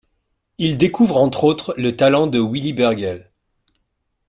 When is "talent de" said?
1.95-2.39